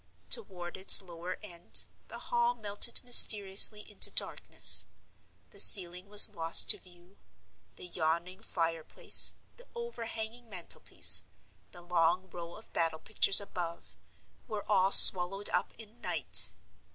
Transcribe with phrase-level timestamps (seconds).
[0.31, 4.87] Toward its lower end, the Hall melted mysteriously into darkness.
[5.51, 7.17] The ceiling was lost to view;
[7.75, 11.25] the yawning fire place, the overhanging mantel piece,
[11.71, 13.95] the long row of battle pictures above,
[14.47, 16.51] were all swallowed up in night.